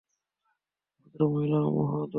ভদ্রমহিলা 0.99 1.59
ও 1.61 1.69
মহোদয়গণ। 1.77 2.09